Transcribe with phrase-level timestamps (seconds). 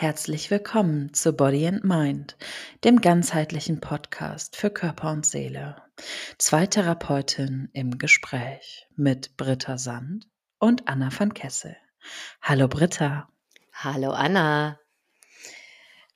[0.00, 2.38] Herzlich willkommen zu Body and Mind,
[2.84, 5.76] dem ganzheitlichen Podcast für Körper und Seele.
[6.38, 10.26] Zwei Therapeutinnen im Gespräch mit Britta Sand
[10.58, 11.76] und Anna van Kessel.
[12.40, 13.28] Hallo Britta.
[13.74, 14.80] Hallo Anna.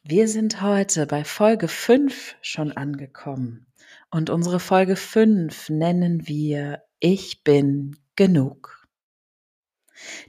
[0.02, 3.66] Wir sind heute bei Folge 5 schon angekommen
[4.10, 8.83] und unsere Folge 5 nennen wir Ich bin genug.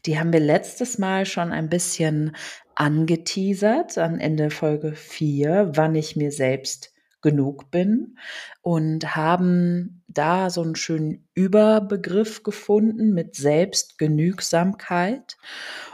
[0.06, 2.36] Die haben wir letztes Mal schon ein bisschen
[2.76, 8.18] angeteasert, am Ende Folge 4, wann ich mir selbst genug bin
[8.62, 15.38] und haben da so einen schönen Überbegriff gefunden mit Selbstgenügsamkeit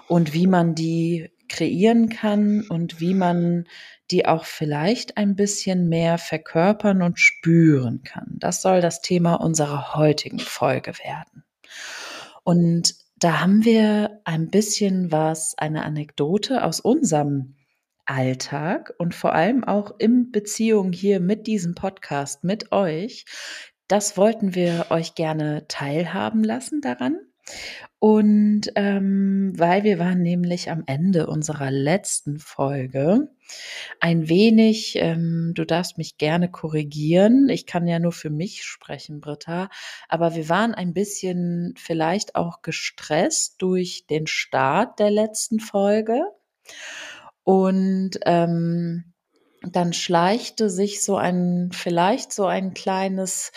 [0.08, 3.66] und wie man die kreieren kann und wie man
[4.12, 8.36] die auch vielleicht ein bisschen mehr verkörpern und spüren kann.
[8.40, 11.46] Das soll das Thema unserer heutigen Folge werden.
[12.44, 17.56] Und da haben wir ein bisschen was, eine Anekdote aus unserem
[18.08, 23.26] Alltag und vor allem auch in Beziehung hier mit diesem Podcast, mit euch.
[23.88, 27.20] Das wollten wir euch gerne teilhaben lassen daran.
[28.00, 33.30] Und ähm, weil wir waren nämlich am Ende unserer letzten Folge
[34.00, 39.22] ein wenig, ähm, du darfst mich gerne korrigieren, ich kann ja nur für mich sprechen,
[39.22, 39.70] Britta,
[40.10, 46.24] aber wir waren ein bisschen vielleicht auch gestresst durch den Start der letzten Folge.
[47.44, 49.14] Und ähm,
[49.64, 53.52] dann schleichte sich so ein, vielleicht so ein kleines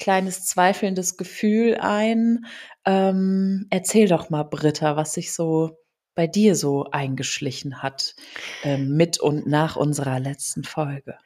[0.00, 2.46] kleines zweifelndes Gefühl ein.
[2.84, 5.79] Ähm, erzähl doch mal, Britta, was sich so
[6.20, 8.14] bei dir so eingeschlichen hat
[8.62, 11.16] äh, mit und nach unserer letzten Folge.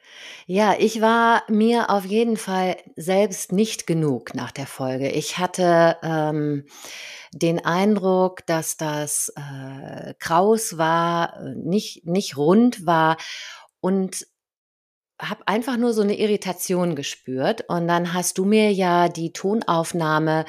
[0.45, 5.09] Ja, ich war mir auf jeden Fall selbst nicht genug nach der Folge.
[5.09, 6.63] Ich hatte ähm,
[7.33, 13.17] den Eindruck, dass das äh, kraus war, äh, nicht, nicht rund war
[13.81, 14.25] und
[15.21, 20.45] habe einfach nur so eine Irritation gespürt und dann hast du mir ja die Tonaufnahme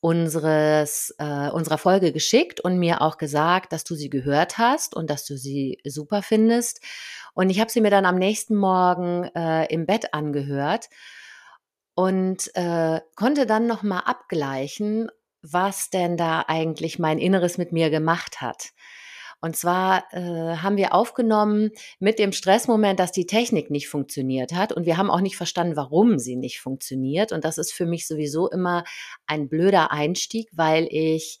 [0.00, 5.10] unseres äh, unserer Folge geschickt und mir auch gesagt, dass du sie gehört hast und
[5.10, 6.80] dass du sie super findest.
[7.34, 10.88] Und ich habe sie mir dann am nächsten Morgen äh, im Bett angehört
[11.94, 15.10] und äh, konnte dann noch mal abgleichen,
[15.42, 18.70] was denn da eigentlich mein Inneres mit mir gemacht hat.
[19.40, 24.72] Und zwar äh, haben wir aufgenommen mit dem Stressmoment, dass die Technik nicht funktioniert hat.
[24.72, 27.32] Und wir haben auch nicht verstanden, warum sie nicht funktioniert.
[27.32, 28.84] Und das ist für mich sowieso immer
[29.26, 31.40] ein blöder Einstieg, weil ich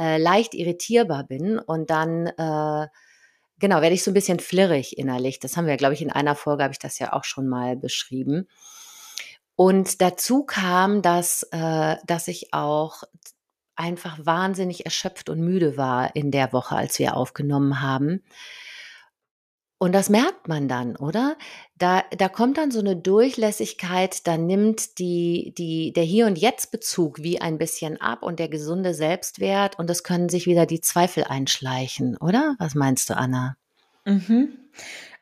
[0.00, 2.88] äh, leicht irritierbar bin und dann äh,
[3.58, 5.38] genau werde ich so ein bisschen flirrig innerlich.
[5.38, 7.76] Das haben wir, glaube ich, in einer Folge habe ich das ja auch schon mal
[7.76, 8.48] beschrieben.
[9.56, 13.04] Und dazu kam, dass, äh, dass ich auch
[13.76, 18.22] einfach wahnsinnig erschöpft und müde war in der Woche, als wir aufgenommen haben.
[19.78, 21.36] Und das merkt man dann, oder?
[21.76, 27.22] Da, da kommt dann so eine Durchlässigkeit, da nimmt die, die, der Hier- und Jetzt-Bezug
[27.22, 31.24] wie ein bisschen ab und der gesunde Selbstwert und es können sich wieder die Zweifel
[31.24, 32.54] einschleichen, oder?
[32.58, 33.56] Was meinst du, Anna?
[34.06, 34.56] Mhm.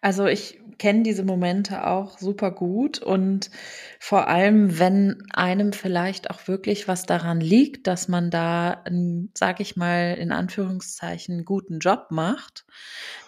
[0.02, 3.50] Also ich kenne diese Momente auch super gut und
[4.00, 8.82] vor allem, wenn einem vielleicht auch wirklich was daran liegt, dass man da,
[9.32, 12.66] sage ich mal, in Anführungszeichen guten Job macht,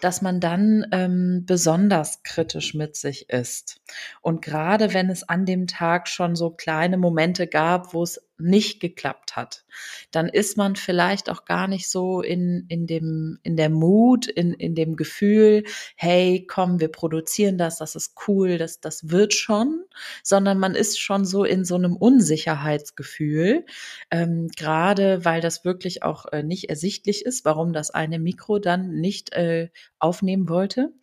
[0.01, 3.79] dass man dann ähm, besonders kritisch mit sich ist.
[4.21, 8.79] Und gerade wenn es an dem Tag schon so kleine Momente gab, wo es nicht
[8.79, 9.65] geklappt hat,
[10.11, 14.53] dann ist man vielleicht auch gar nicht so in, in dem, in der Mut, in,
[14.53, 15.63] in dem Gefühl,
[15.95, 19.83] hey, komm, wir produzieren das, das ist cool, das, das wird schon,
[20.23, 23.65] sondern man ist schon so in so einem Unsicherheitsgefühl,
[24.11, 28.99] ähm, gerade weil das wirklich auch äh, nicht ersichtlich ist, warum das eine Mikro dann
[28.99, 29.69] nicht äh,
[29.99, 30.93] aufnehmen wollte.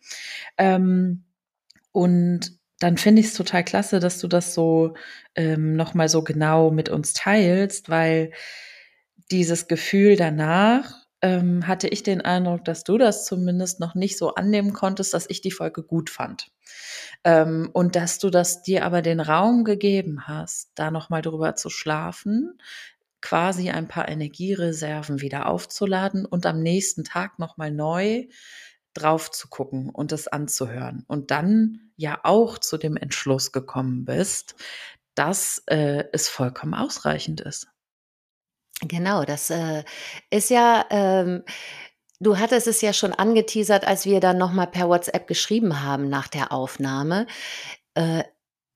[0.57, 1.23] Ähm,
[1.91, 4.95] und dann finde ich es total klasse, dass du das so
[5.35, 8.31] ähm, nochmal so genau mit uns teilst, weil
[9.31, 14.35] dieses Gefühl danach ähm, hatte ich den Eindruck, dass du das zumindest noch nicht so
[14.35, 16.51] annehmen konntest, dass ich die Folge gut fand.
[17.23, 21.69] Ähm, und dass du das dir aber den Raum gegeben hast, da nochmal drüber zu
[21.69, 22.59] schlafen,
[23.21, 28.25] quasi ein paar Energiereserven wieder aufzuladen und am nächsten Tag nochmal neu
[28.93, 34.55] drauf zu gucken und es anzuhören und dann ja auch zu dem Entschluss gekommen bist,
[35.15, 37.67] dass äh, es vollkommen ausreichend ist.
[38.81, 39.83] Genau, das äh,
[40.29, 41.43] ist ja, ähm,
[42.19, 46.27] du hattest es ja schon angeteasert, als wir dann nochmal per WhatsApp geschrieben haben nach
[46.27, 47.27] der Aufnahme.
[47.93, 48.23] Äh,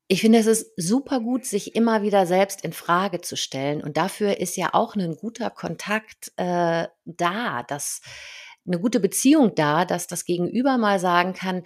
[0.09, 3.83] ich finde, es ist super gut, sich immer wieder selbst in Frage zu stellen.
[3.83, 8.01] Und dafür ist ja auch ein guter Kontakt äh, da, dass
[8.67, 11.63] eine gute Beziehung da, dass das Gegenüber mal sagen kann,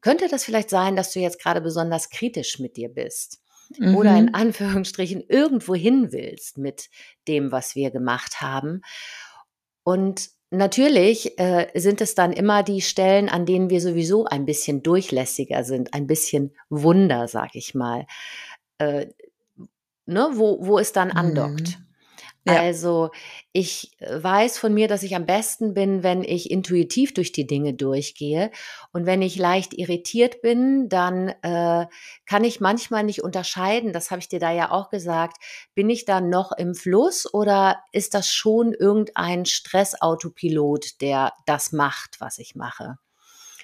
[0.00, 3.42] könnte das vielleicht sein, dass du jetzt gerade besonders kritisch mit dir bist?
[3.78, 3.96] Mhm.
[3.96, 4.34] Oder in mhm.
[4.34, 6.88] Anführungsstrichen irgendwo hin willst mit
[7.28, 8.82] dem, was wir gemacht haben.
[9.84, 14.82] Und natürlich äh, sind es dann immer die Stellen, an denen wir sowieso ein bisschen
[14.82, 18.06] durchlässiger sind, ein bisschen Wunder, sag ich mal,
[18.78, 19.06] äh,
[20.06, 21.78] ne, wo, wo es dann andockt.
[21.78, 21.89] Mhm.
[22.54, 22.60] Ja.
[22.60, 23.10] Also
[23.52, 27.46] ich äh, weiß von mir, dass ich am besten bin, wenn ich intuitiv durch die
[27.46, 28.50] Dinge durchgehe.
[28.92, 31.86] Und wenn ich leicht irritiert bin, dann äh,
[32.26, 35.38] kann ich manchmal nicht unterscheiden, das habe ich dir da ja auch gesagt,
[35.74, 42.20] bin ich da noch im Fluss oder ist das schon irgendein Stressautopilot, der das macht,
[42.20, 42.98] was ich mache?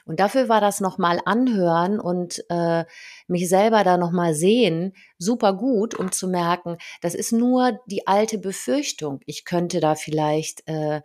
[0.06, 2.84] Und dafür war das nochmal anhören und äh,
[3.26, 8.38] mich selber da nochmal sehen super gut, um zu merken, das ist nur die alte
[8.38, 9.20] Befürchtung.
[9.26, 11.02] Ich könnte da vielleicht äh,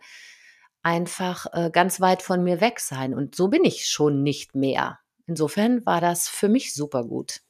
[0.82, 3.12] einfach äh, ganz weit von mir weg sein.
[3.12, 5.00] Und so bin ich schon nicht mehr.
[5.26, 7.40] Insofern war das für mich super gut.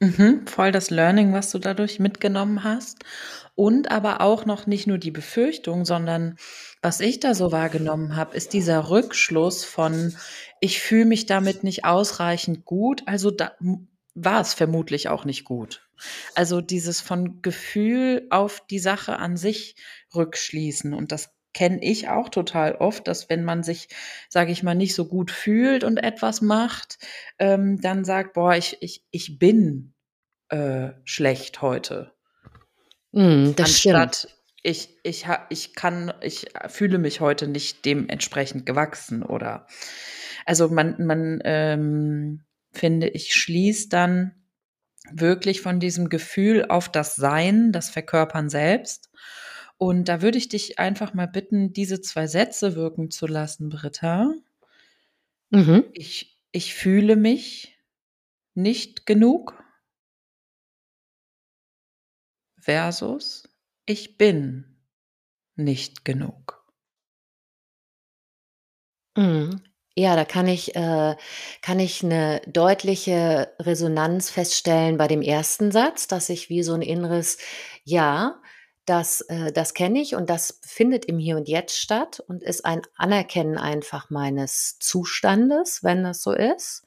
[0.00, 3.04] Mhm, voll das Learning, was du dadurch mitgenommen hast.
[3.54, 6.36] Und aber auch noch nicht nur die Befürchtung, sondern
[6.86, 10.16] was ich da so wahrgenommen habe, ist dieser Rückschluss von,
[10.60, 13.56] ich fühle mich damit nicht ausreichend gut, also da
[14.14, 15.84] war es vermutlich auch nicht gut.
[16.36, 19.74] Also dieses von Gefühl auf die Sache an sich
[20.14, 20.94] rückschließen.
[20.94, 23.88] Und das kenne ich auch total oft, dass wenn man sich,
[24.28, 26.98] sage ich mal, nicht so gut fühlt und etwas macht,
[27.40, 29.92] ähm, dann sagt, boah, ich, ich, ich bin
[30.50, 32.12] äh, schlecht heute.
[33.10, 34.35] Mm, das Anstatt, stimmt.
[34.68, 39.68] Ich, ich, ich kann, ich fühle mich heute nicht dementsprechend gewachsen oder
[40.44, 44.34] also man, man ähm, finde ich, schließt dann
[45.12, 49.08] wirklich von diesem Gefühl auf das Sein, das Verkörpern selbst.
[49.78, 54.34] Und da würde ich dich einfach mal bitten, diese zwei Sätze wirken zu lassen, Britta.
[55.50, 55.84] Mhm.
[55.92, 57.78] Ich, ich fühle mich
[58.54, 59.62] nicht genug
[62.58, 63.48] versus
[63.86, 64.76] ich bin
[65.56, 66.64] nicht genug.
[69.16, 69.62] Mhm.
[69.98, 71.16] Ja, da kann ich äh,
[71.62, 76.82] kann ich eine deutliche Resonanz feststellen bei dem ersten Satz, dass ich wie so ein
[76.82, 77.38] inneres
[77.84, 78.42] Ja,
[78.84, 82.64] das äh, das kenne ich und das findet im Hier und Jetzt statt und ist
[82.66, 86.82] ein Anerkennen einfach meines Zustandes, wenn das so ist.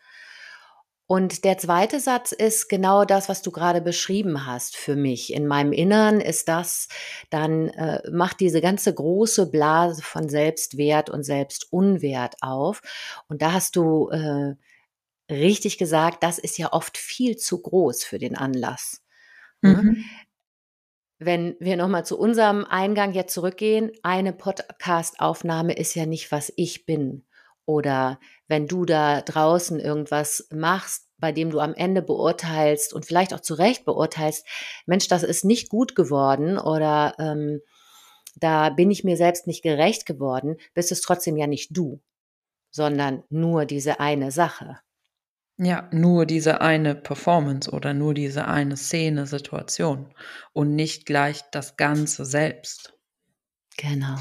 [1.12, 5.34] Und der zweite Satz ist genau das, was du gerade beschrieben hast für mich.
[5.34, 6.88] In meinem Innern ist das,
[7.32, 12.84] dann äh, macht diese ganze große Blase von Selbstwert und Selbstunwert auf.
[13.28, 14.54] Und da hast du äh,
[15.34, 19.02] richtig gesagt, das ist ja oft viel zu groß für den Anlass.
[19.62, 19.82] Ne?
[19.82, 20.06] Mhm.
[21.18, 26.86] Wenn wir nochmal zu unserem Eingang jetzt zurückgehen, eine Podcast-Aufnahme ist ja nicht, was ich
[26.86, 27.26] bin,
[27.70, 33.34] oder wenn du da draußen irgendwas machst, bei dem du am Ende beurteilst und vielleicht
[33.34, 34.46] auch zu Recht beurteilst,
[34.86, 37.62] Mensch, das ist nicht gut geworden oder ähm,
[38.36, 42.02] da bin ich mir selbst nicht gerecht geworden, bist es trotzdem ja nicht du,
[42.72, 44.80] sondern nur diese eine Sache.
[45.58, 50.14] Ja, nur diese eine Performance oder nur diese eine Szene, Situation
[50.54, 52.94] und nicht gleich das Ganze selbst.
[53.78, 54.16] Genau.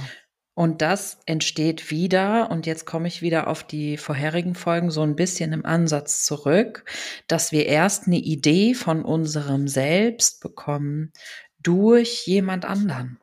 [0.58, 5.14] Und das entsteht wieder, und jetzt komme ich wieder auf die vorherigen Folgen so ein
[5.14, 6.84] bisschen im Ansatz zurück,
[7.28, 11.12] dass wir erst eine Idee von unserem Selbst bekommen
[11.62, 13.20] durch jemand anderen.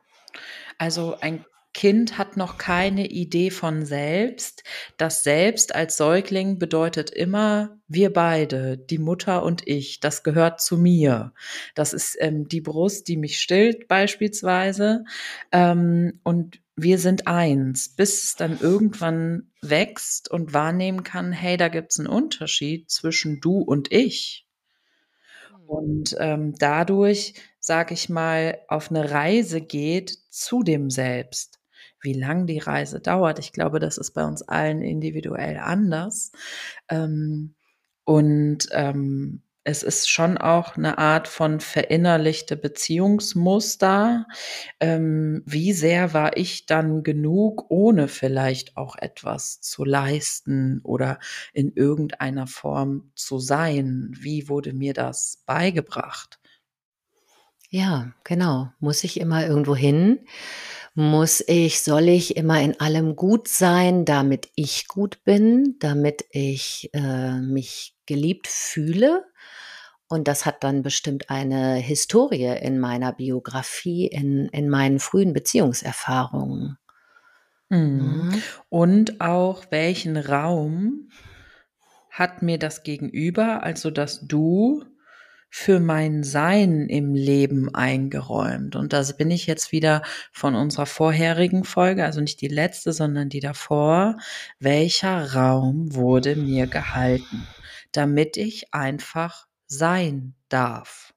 [0.78, 4.64] Also ein Kind hat noch keine Idee von selbst.
[4.96, 10.00] Das Selbst als Säugling bedeutet immer wir beide, die Mutter und ich.
[10.00, 11.34] Das gehört zu mir.
[11.74, 15.04] Das ist ähm, die Brust, die mich stillt beispielsweise.
[15.52, 21.68] Ähm, und wir sind eins, bis es dann irgendwann wächst und wahrnehmen kann, hey, da
[21.68, 24.46] gibt es einen Unterschied zwischen du und ich.
[25.48, 25.68] Hm.
[25.68, 31.58] Und ähm, dadurch, sag ich mal, auf eine Reise geht zu dem Selbst.
[32.02, 36.30] Wie lang die Reise dauert, ich glaube, das ist bei uns allen individuell anders.
[36.90, 37.54] Ähm,
[38.04, 44.26] und ähm, es ist schon auch eine Art von verinnerlichte Beziehungsmuster.
[44.78, 51.18] Ähm, wie sehr war ich dann genug, ohne vielleicht auch etwas zu leisten oder
[51.52, 54.12] in irgendeiner Form zu sein?
[54.16, 56.38] Wie wurde mir das beigebracht?
[57.68, 58.70] Ja, genau.
[58.78, 60.20] Muss ich immer irgendwo hin?
[60.94, 66.90] Muss ich, soll ich immer in allem gut sein, damit ich gut bin, damit ich
[66.94, 69.24] äh, mich geliebt fühle?
[70.08, 76.78] Und das hat dann bestimmt eine Historie in meiner Biografie, in, in meinen frühen Beziehungserfahrungen.
[77.68, 77.78] Mhm.
[77.78, 78.42] mhm.
[78.68, 81.10] Und auch welchen Raum
[82.10, 84.84] hat mir das Gegenüber, also das Du,
[85.48, 88.76] für mein Sein im Leben eingeräumt.
[88.76, 93.28] Und das bin ich jetzt wieder von unserer vorherigen Folge, also nicht die letzte, sondern
[93.28, 94.18] die davor.
[94.58, 97.46] Welcher Raum wurde mir gehalten,
[97.92, 101.14] damit ich einfach sein darf?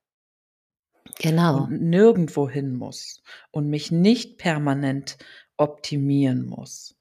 [1.20, 1.64] Genau.
[1.64, 5.18] Und nirgendwo hin muss und mich nicht permanent
[5.58, 6.96] optimieren muss.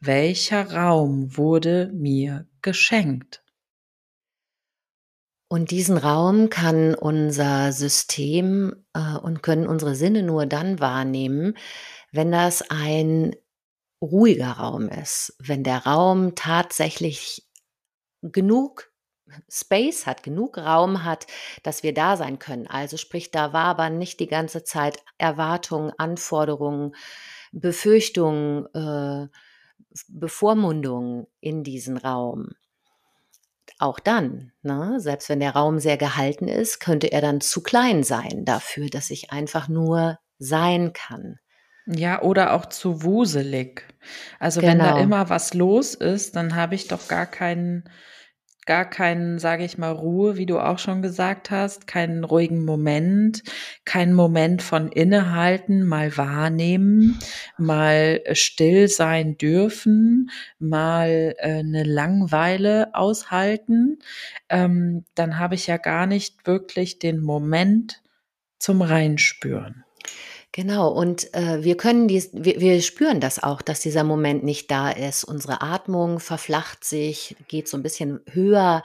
[0.00, 3.42] Welcher Raum wurde mir geschenkt?
[5.48, 11.56] Und diesen Raum kann unser System äh, und können unsere Sinne nur dann wahrnehmen,
[12.12, 13.36] wenn das ein
[14.02, 17.48] ruhiger Raum ist, wenn der Raum tatsächlich
[18.22, 18.92] genug
[19.48, 21.26] Space hat, genug Raum hat,
[21.62, 22.66] dass wir da sein können.
[22.66, 26.94] Also sprich, da wabern nicht die ganze Zeit Erwartungen, Anforderungen,
[27.52, 29.28] Befürchtungen, äh,
[30.08, 32.50] Bevormundungen in diesen Raum.
[33.78, 38.02] Auch dann, ne, selbst wenn der Raum sehr gehalten ist, könnte er dann zu klein
[38.02, 41.38] sein dafür, dass ich einfach nur sein kann.
[41.86, 43.82] Ja, oder auch zu wuselig.
[44.38, 44.72] Also genau.
[44.72, 45.02] wenn da genau.
[45.02, 47.84] immer was los ist, dann habe ich doch gar keinen
[48.66, 53.42] gar keinen, sage ich mal, Ruhe, wie du auch schon gesagt hast, keinen ruhigen Moment,
[53.84, 57.18] keinen Moment von innehalten, mal wahrnehmen,
[57.58, 63.98] mal äh, still sein dürfen, mal äh, eine Langweile aushalten,
[64.48, 68.02] ähm, dann habe ich ja gar nicht wirklich den Moment
[68.58, 69.83] zum Reinspüren.
[70.56, 74.70] Genau, und äh, wir können dies, wir, wir spüren das auch, dass dieser Moment nicht
[74.70, 75.24] da ist.
[75.24, 78.84] Unsere Atmung verflacht sich, geht so ein bisschen höher,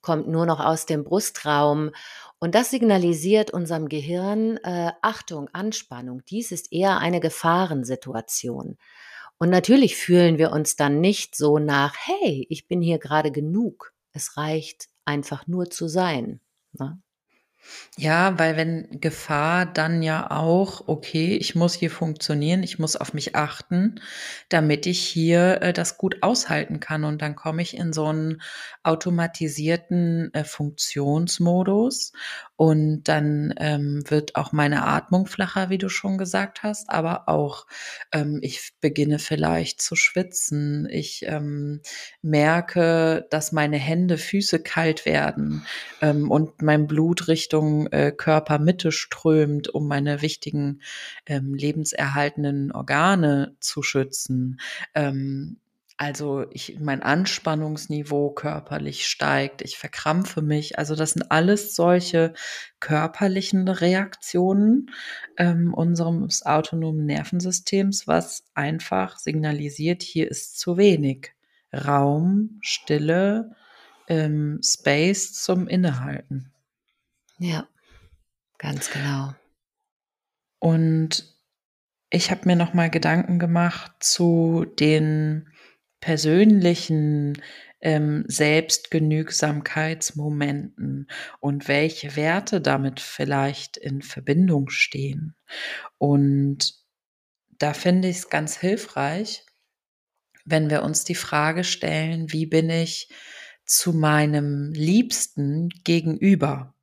[0.00, 1.90] kommt nur noch aus dem Brustraum.
[2.38, 8.78] Und das signalisiert unserem Gehirn, äh, Achtung, Anspannung, dies ist eher eine Gefahrensituation.
[9.36, 13.92] Und natürlich fühlen wir uns dann nicht so nach, hey, ich bin hier gerade genug.
[14.14, 16.40] Es reicht einfach nur zu sein.
[16.72, 16.98] Ne?
[17.98, 23.12] Ja, weil wenn Gefahr dann ja auch, okay, ich muss hier funktionieren, ich muss auf
[23.14, 24.00] mich achten,
[24.48, 27.04] damit ich hier äh, das gut aushalten kann.
[27.04, 28.40] Und dann komme ich in so einen
[28.82, 32.12] automatisierten äh, Funktionsmodus
[32.60, 37.66] und dann ähm, wird auch meine Atmung flacher, wie du schon gesagt hast, aber auch
[38.12, 40.86] ähm, ich beginne vielleicht zu schwitzen.
[40.90, 41.80] Ich ähm,
[42.20, 45.64] merke, dass meine Hände, Füße kalt werden
[46.02, 50.82] ähm, und mein Blut Richtung äh, Körpermitte strömt, um meine wichtigen
[51.24, 54.60] ähm, lebenserhaltenden Organe zu schützen.
[54.94, 55.56] Ähm,
[56.00, 60.78] also ich, mein Anspannungsniveau körperlich steigt, ich verkrampfe mich.
[60.78, 62.32] Also das sind alles solche
[62.80, 64.92] körperlichen Reaktionen
[65.36, 71.34] ähm, unseres autonomen Nervensystems, was einfach signalisiert, hier ist zu wenig
[71.70, 73.54] Raum, Stille,
[74.08, 76.50] ähm, Space zum Innehalten.
[77.36, 77.68] Ja,
[78.56, 79.34] ganz genau.
[80.60, 81.30] Und
[82.08, 85.49] ich habe mir noch mal Gedanken gemacht zu den
[86.00, 87.40] persönlichen
[87.80, 91.08] ähm, Selbstgenügsamkeitsmomenten
[91.40, 95.36] und welche Werte damit vielleicht in Verbindung stehen.
[95.98, 96.74] Und
[97.58, 99.44] da finde ich es ganz hilfreich,
[100.44, 103.08] wenn wir uns die Frage stellen, wie bin ich
[103.64, 106.74] zu meinem Liebsten gegenüber?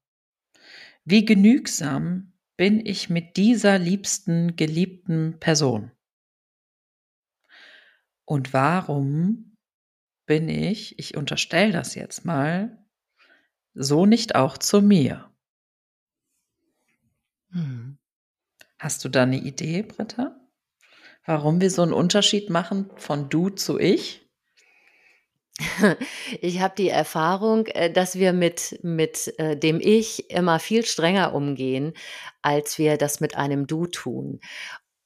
[1.03, 5.91] Wie genügsam bin ich mit dieser liebsten, geliebten Person?
[8.27, 9.55] Und warum
[10.25, 12.86] bin ich, ich unterstelle das jetzt mal,
[13.74, 15.31] so nicht auch zu mir?
[17.51, 17.98] Hm.
[18.77, 20.38] Hast du da eine Idee, Britta?
[21.25, 24.29] Warum wir so einen Unterschied machen von du zu ich?
[26.41, 31.34] Ich habe die Erfahrung, äh, dass wir mit, mit äh, dem Ich immer viel strenger
[31.34, 31.93] umgehen,
[32.41, 34.41] als wir das mit einem Du tun.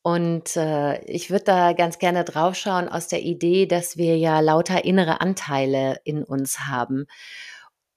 [0.04, 4.84] Und äh, ich würde da ganz gerne draufschauen aus der Idee, dass wir ja lauter
[4.84, 7.06] innere Anteile in uns haben.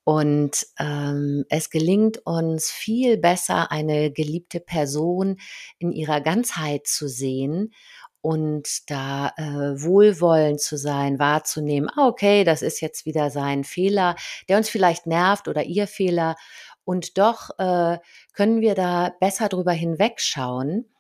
[0.05, 5.39] Und ähm, es gelingt uns viel besser, eine geliebte Person
[5.79, 7.73] in ihrer Ganzheit zu sehen
[8.21, 14.17] und da äh, wohlwollend zu sein, wahrzunehmen, ah, okay, das ist jetzt wieder sein Fehler,
[14.49, 16.37] der uns vielleicht nervt oder ihr Fehler.
[16.85, 17.99] Und doch äh,
[18.35, 20.94] können wir da besser drüber hinwegschauen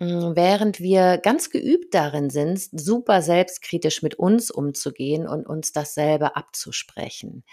[0.00, 7.44] während wir ganz geübt darin sind, super selbstkritisch mit uns umzugehen und uns dasselbe abzusprechen.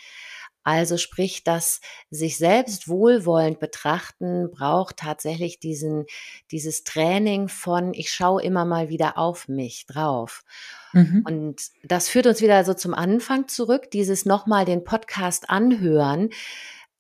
[0.63, 6.05] Also sprich, das sich selbst wohlwollend betrachten braucht tatsächlich diesen,
[6.51, 10.43] dieses Training von, ich schaue immer mal wieder auf mich drauf.
[10.91, 11.23] Mhm.
[11.25, 16.31] Und das führt uns wieder so zum Anfang zurück, dieses nochmal den Podcast anhören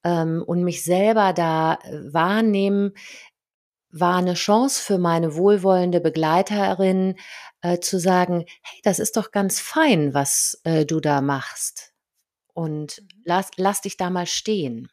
[0.05, 2.93] ähm, und mich selber da äh, wahrnehmen,
[3.91, 7.15] war eine Chance für meine wohlwollende Begleiterin
[7.61, 11.93] äh, zu sagen, hey, das ist doch ganz fein, was äh, du da machst.
[12.53, 13.23] Und Mhm.
[13.23, 14.89] lass, lass dich da mal stehen.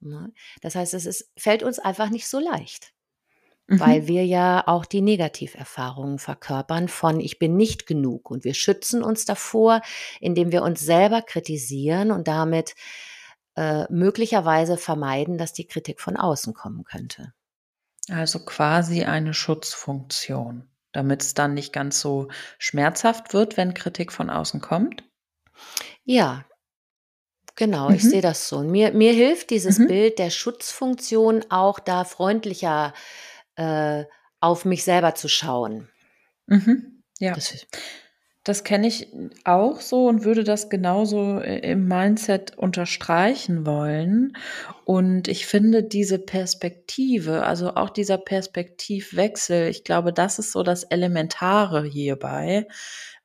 [0.00, 0.32] Ne?
[0.62, 2.92] Das heißt, es ist, fällt uns einfach nicht so leicht,
[3.68, 4.08] weil Mhm.
[4.08, 8.30] wir ja auch die Negativerfahrungen verkörpern von ich bin nicht genug.
[8.30, 9.82] Und wir schützen uns davor,
[10.20, 12.74] indem wir uns selber kritisieren und damit
[13.56, 17.34] äh, möglicherweise vermeiden, dass die Kritik von außen kommen könnte.
[18.10, 24.30] Also quasi eine Schutzfunktion, damit es dann nicht ganz so schmerzhaft wird, wenn Kritik von
[24.30, 25.04] außen kommt?
[26.04, 26.44] Ja,
[27.54, 28.22] genau, ich sehe Mhm.
[28.22, 28.58] das so.
[28.58, 29.86] Und mir, mir hilft dieses Mhm.
[29.88, 32.94] Bild der Schutzfunktion auch da freundlicher
[33.56, 34.04] äh,
[34.40, 35.88] auf mich selber zu schauen.
[36.46, 37.02] Mhm.
[37.18, 37.34] Ja.
[37.34, 37.66] Das,
[38.48, 39.08] Das kenne ich
[39.44, 44.32] auch so und würde das genauso äh, im Mindset unterstreichen wollen.
[44.86, 50.84] Und ich finde diese Perspektive, also auch dieser Perspektivwechsel, ich glaube, das ist so das
[50.84, 52.66] Elementare hierbei,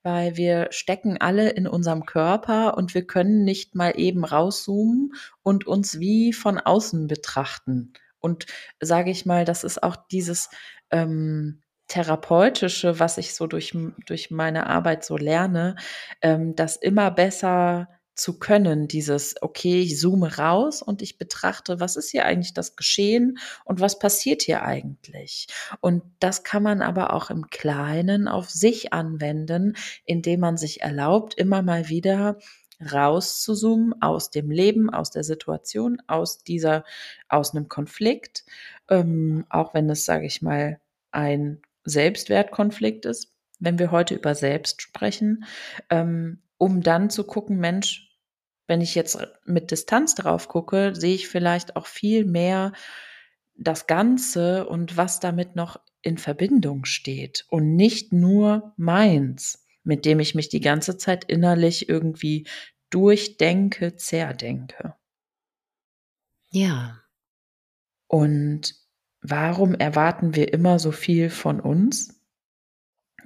[0.01, 5.65] weil wir stecken alle in unserem Körper und wir können nicht mal eben rauszoomen und
[5.65, 7.93] uns wie von außen betrachten.
[8.19, 8.45] Und
[8.81, 10.49] sage ich mal, das ist auch dieses
[10.91, 13.75] ähm, therapeutische, was ich so durch,
[14.05, 15.75] durch meine Arbeit so lerne,
[16.21, 21.95] ähm, das immer besser zu können, dieses, okay, ich zoome raus und ich betrachte, was
[21.95, 25.47] ist hier eigentlich das Geschehen und was passiert hier eigentlich.
[25.81, 29.75] Und das kann man aber auch im Kleinen auf sich anwenden,
[30.05, 32.37] indem man sich erlaubt, immer mal wieder
[32.91, 36.83] rauszuzoomen aus dem Leben, aus der Situation, aus dieser,
[37.29, 38.45] aus einem Konflikt,
[38.89, 40.79] ähm, auch wenn es, sage ich mal,
[41.11, 45.45] ein Selbstwertkonflikt ist, wenn wir heute über Selbst sprechen,
[45.89, 48.09] ähm, um dann zu gucken, Mensch,
[48.67, 52.71] wenn ich jetzt mit Distanz drauf gucke, sehe ich vielleicht auch viel mehr
[53.55, 60.19] das Ganze und was damit noch in Verbindung steht und nicht nur meins, mit dem
[60.19, 62.47] ich mich die ganze Zeit innerlich irgendwie
[62.89, 64.95] durchdenke, zerdenke.
[66.51, 67.01] ja,
[68.07, 68.75] Und
[69.23, 72.21] warum erwarten wir immer so viel von uns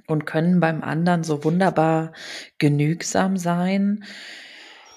[0.06, 2.12] und können beim anderen so wunderbar
[2.58, 4.04] genügsam sein?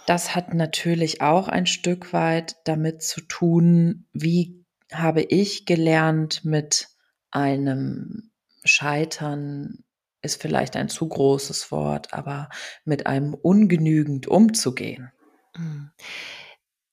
[0.07, 6.89] Das hat natürlich auch ein Stück weit damit zu tun, wie habe ich gelernt, mit
[7.31, 8.31] einem
[8.63, 9.83] Scheitern
[10.21, 12.49] ist vielleicht ein zu großes Wort, aber
[12.85, 15.11] mit einem ungenügend umzugehen.
[15.57, 15.85] Mm.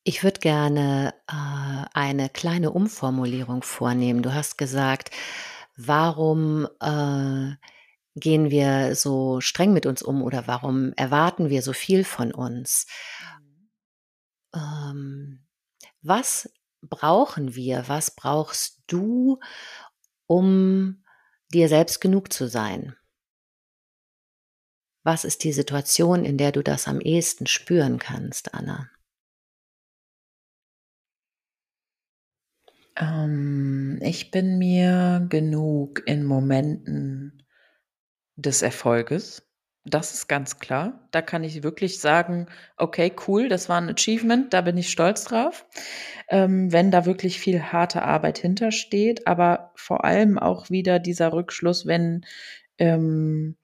[0.08, 4.22] Ich würde gerne äh, eine kleine Umformulierung vornehmen.
[4.22, 5.10] Du hast gesagt,
[5.76, 7.54] warum äh,
[8.18, 12.86] gehen wir so streng mit uns um oder warum erwarten wir so viel von uns?
[14.54, 15.46] Ähm,
[16.00, 17.86] was brauchen wir?
[17.88, 19.38] Was brauchst du,
[20.26, 21.04] um
[21.52, 22.96] dir selbst genug zu sein?
[25.02, 28.88] Was ist die Situation, in der du das am ehesten spüren kannst, Anna?
[32.98, 37.44] Ähm, ich bin mir genug in Momenten
[38.36, 39.44] des Erfolges.
[39.84, 41.08] Das ist ganz klar.
[41.12, 45.24] Da kann ich wirklich sagen, okay, cool, das war ein Achievement, da bin ich stolz
[45.24, 45.66] drauf.
[46.28, 51.86] Ähm, wenn da wirklich viel harte Arbeit hintersteht, aber vor allem auch wieder dieser Rückschluss,
[51.86, 52.26] wenn
[52.78, 53.56] ähm,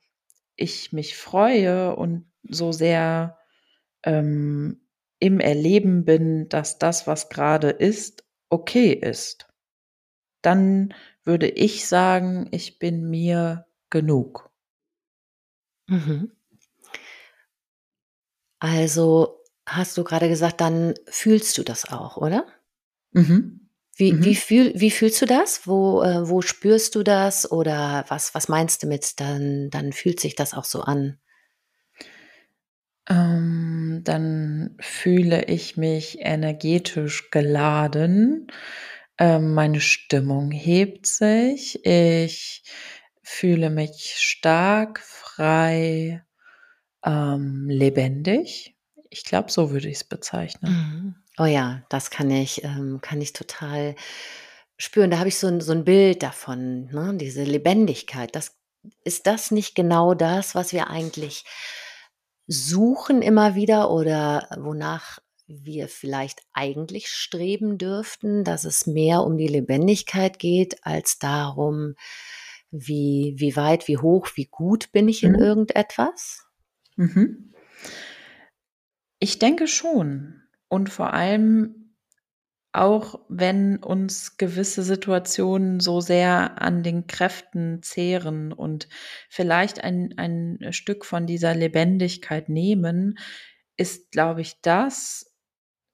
[0.56, 3.38] ich mich freue und so sehr
[4.04, 4.80] ähm,
[5.18, 9.48] im Erleben bin, dass das, was gerade ist, okay ist,
[10.42, 14.50] dann würde ich sagen, ich bin mir genug.
[15.88, 16.32] Mhm.
[18.60, 22.46] Also hast du gerade gesagt, dann fühlst du das auch, oder?
[23.12, 23.68] Mhm.
[23.96, 24.34] Wie, wie, Mhm.
[24.34, 25.66] fühl, wie fühlst du das?
[25.66, 27.50] Wo, äh, wo spürst du das?
[27.50, 31.18] Oder was, was meinst du mit, dann, dann fühlt sich das auch so an?
[33.08, 38.46] Ähm, dann fühle ich mich energetisch geladen.
[39.18, 41.84] Ähm, meine Stimmung hebt sich.
[41.84, 42.62] Ich
[43.22, 46.24] fühle mich stark, frei,
[47.04, 48.76] ähm, lebendig.
[49.10, 50.72] Ich glaube, so würde ich es bezeichnen.
[50.72, 51.14] Mhm.
[51.36, 53.96] Oh ja, das kann ich, ähm, kann ich total
[54.76, 55.10] spüren.
[55.10, 57.14] Da habe ich so ein, so ein Bild davon, ne?
[57.16, 58.34] diese Lebendigkeit.
[58.34, 58.56] Das,
[59.04, 61.44] ist das nicht genau das, was wir eigentlich
[62.46, 69.46] suchen immer wieder oder wonach wir vielleicht eigentlich streben dürften, dass es mehr um die
[69.48, 71.94] Lebendigkeit geht, als darum,
[72.70, 75.38] wie, wie weit, wie hoch, wie gut bin ich in Mhm.
[75.38, 76.46] irgendetwas?
[76.96, 77.52] Mhm.
[79.18, 80.42] Ich denke schon.
[80.68, 81.83] Und vor allem
[82.74, 88.88] auch, wenn uns gewisse Situationen so sehr an den Kräften zehren und
[89.28, 93.18] vielleicht ein ein Stück von dieser Lebendigkeit nehmen,
[93.76, 95.32] ist, glaube ich, das,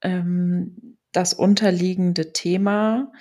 [0.02, 3.12] ähm, das unterliegende Thema,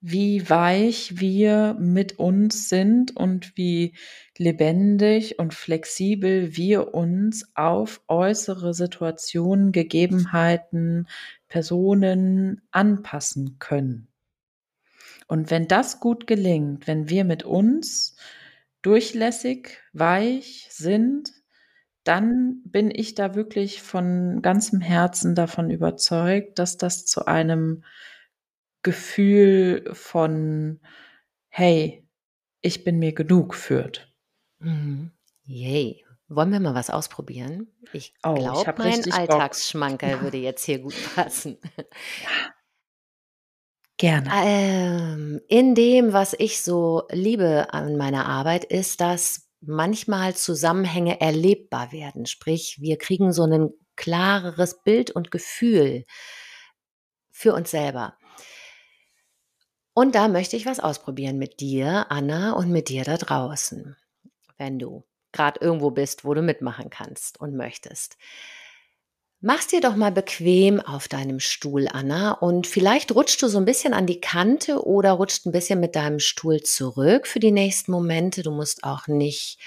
[0.00, 3.94] wie weich wir mit uns sind und wie
[4.36, 11.06] lebendig und flexibel wir uns auf äußere Situationen, Gegebenheiten,
[11.52, 14.08] Personen anpassen können.
[15.30, 18.16] Und wenn das gut gelingt, wenn wir mit uns
[18.82, 21.32] durchlässig, weich sind,
[22.04, 27.84] dann bin ich da wirklich von ganzem Herzen davon überzeugt, dass das zu einem
[28.84, 30.80] Gefühl von:
[31.48, 32.04] „Hey,
[32.62, 34.12] ich bin mir genug“ führt.
[34.60, 35.12] Mhm.
[35.46, 36.04] Yay.
[36.34, 37.68] Wollen wir mal was ausprobieren?
[37.92, 39.14] Ich Oh, glaube, mein Bock.
[39.18, 41.58] Alltagsschmankerl würde jetzt hier gut passen.
[43.98, 44.40] Gerne.
[44.44, 51.92] Ähm, in dem, was ich so liebe an meiner Arbeit, ist, dass manchmal Zusammenhänge erlebbar
[51.92, 52.26] werden.
[52.26, 56.04] Sprich, wir kriegen so 'nen klareres Bild und Gefühl
[57.30, 58.16] für uns selber.
[59.94, 63.96] Und da möchte ich was ausprobieren mit dir, Anna, und mit dir da draußen,
[64.56, 68.16] wenn du grad irgendwo bist, wo du mitmachen kannst und möchtest.
[69.44, 73.64] Mach's dir doch mal bequem auf deinem Stuhl, Anna, und vielleicht rutschst du so 'n
[73.64, 77.90] bisschen an die Kante oder rutscht 'n bisschen mit deinem Stuhl zurück für die nächsten
[77.90, 78.44] Momente.
[78.44, 79.58] Du musst auch nicht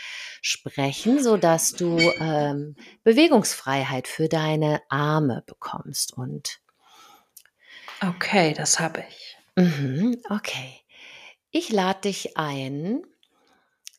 [0.41, 6.60] sprechen, sodass du, ähm, Bewegungsfreiheit für deine Arme bekommst und
[8.04, 9.38] Okay, das habe ich.
[9.58, 10.82] Mhm, okay.
[11.51, 13.01] Ich lade dich ein,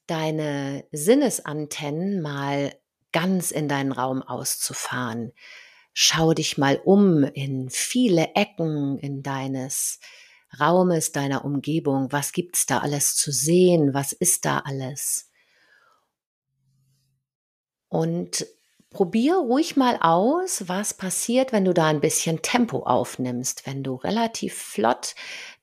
[0.06, 2.74] deine Sinnesantennen mal
[3.12, 5.32] ganz in deinen Raum auszufahren.
[5.94, 9.98] Schau dich mal um in viele Ecken in deines
[10.60, 12.12] Raumes, deiner Umgebung.
[12.12, 13.94] Was gibt's da alles zu sehen?
[13.94, 15.30] Was ist da alles?
[17.92, 18.46] Und
[18.90, 23.94] probier ruhig mal aus, was passiert, wenn du da 'n bisschen Tempo aufnimmst, wenn du
[23.94, 25.14] relativ flott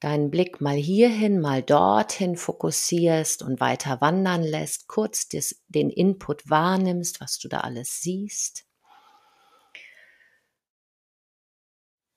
[0.04, 6.50] deinen Blick mal hierhin, mal dorthin fokussierst und weiter wandern lässt, kurz des den Input
[6.50, 8.66] wahrnimmst, was du da alles siehst.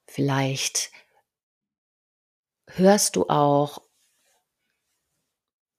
[0.09, 0.91] Vielleicht
[2.69, 3.87] hörst du auch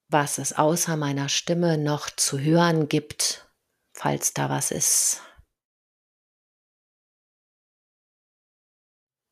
[0.09, 3.49] was es außer meiner Stimme noch zu hören gibt,
[3.93, 5.21] falls da was ist.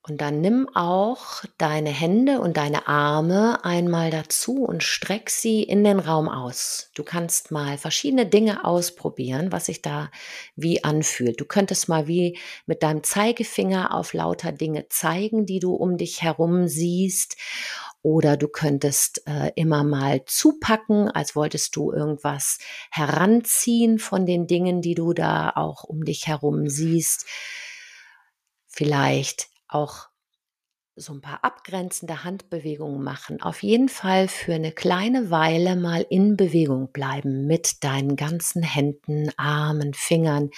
[0.08, 5.84] Und dann nimm auch deine Hände und deine Arme einmal dazu und streck sie in
[5.84, 6.91] den Raum aus.
[6.94, 10.12] Du kannst mal verschiedene Dinge ausprobieren, was sich da
[10.56, 11.41] wie anfühlt.
[11.41, 12.38] Du könntest mal wie
[12.68, 17.36] mit deinem Zeigefinger auf lauter Dinge zeigen, die du um dich herum siehst.
[18.04, 22.60] Oder du könntest, äh, immer mal zupacken, als wolltest du irgendwas
[22.91, 27.26] heranziehen von den Dingen, die du da auch um dich herum siehst.
[28.68, 30.10] Vielleicht auch
[30.97, 33.41] so 'n paar abgrenzende Handbewegungen machen.
[33.41, 39.32] Auf jeden Fall für 'ne kleine Weile mal in Bewegung bleiben mit deinen ganzen Händen,
[39.38, 40.51] Armen, Fingern,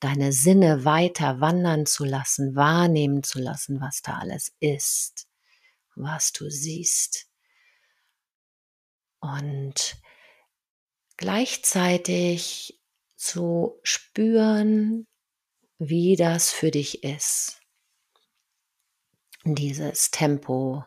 [0.00, 5.28] deine Sinne weiter wandern zu lassen, wahrnehmen zu lassen, was da alles ist,
[5.96, 7.26] was du siehst.
[9.22, 9.98] Und
[11.18, 12.80] gleichzeitig
[13.16, 15.08] zu spüren,
[15.78, 17.57] wie das für dich ist.
[19.54, 20.84] Dieses Tempo,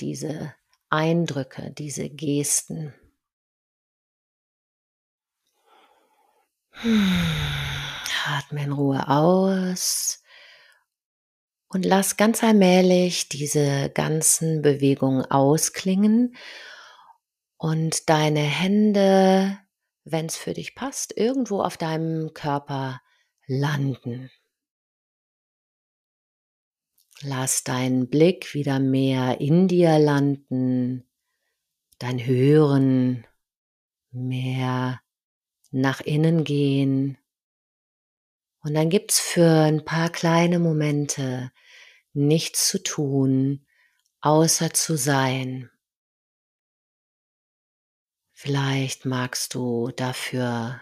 [0.00, 0.54] diese
[0.90, 2.94] Eindrücke, diese Gesten.
[8.26, 10.22] Atme in Ruhe aus
[11.68, 16.36] und lass ganz allmählich diese ganzen Bewegungen ausklingen
[17.56, 19.58] und deine Hände,
[20.04, 23.00] wenn's für dich passt, irgendwo auf deinem Körper
[23.46, 24.30] landen.
[27.22, 31.04] Lass deinen Blick wieder mehr in dir landen,
[31.98, 33.26] dein Hören
[34.12, 35.00] mehr
[35.72, 37.18] nach innen gehen.
[38.60, 41.50] Und dann gibt's für 'n paar kleine Momente
[42.12, 43.66] nichts zu tun,
[44.20, 45.70] außer zu sein.
[48.32, 50.80] Vielleicht magst du dafür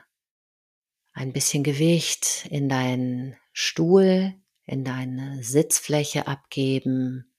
[1.14, 4.34] ein bisschen Gewicht in deinen Stuhl
[4.66, 7.32] in deine Sitzfläche abgeben,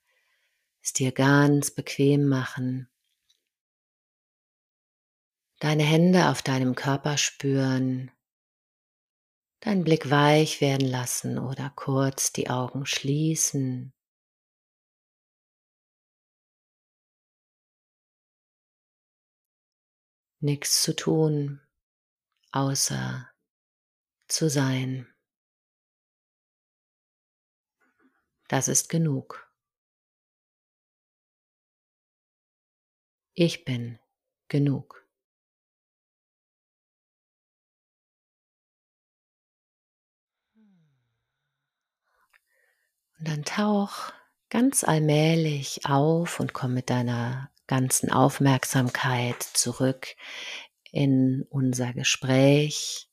[0.81, 2.89] es dir ganz bequem machen,
[5.59, 8.11] deine Hände auf deinem Körper spüren,
[9.59, 13.93] deinen Blick weich werden lassen oder kurz die Augen schließen.
[20.39, 21.59] Nichts zu tun,
[22.51, 23.29] außer
[24.27, 25.07] zu sein.
[28.47, 29.51] Das ist genug.
[33.33, 33.99] Ich bin
[34.47, 35.05] genug.
[43.19, 44.11] Und dann tauch
[44.49, 50.15] ganz allmählich auf und komm mit deiner ganzen Aufmerksamkeit zurück
[50.91, 53.09] in unser Gespräch.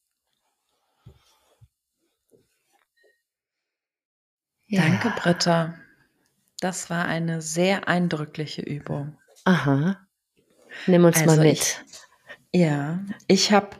[4.67, 4.83] Ja.
[4.83, 5.75] Danke, Britta.
[6.61, 9.19] Das war eine sehr eindrückliche Übung.
[9.45, 9.99] Aha.
[10.87, 11.59] Nimm uns also mal mit.
[11.59, 11.81] Ich,
[12.53, 13.77] ja, ich habe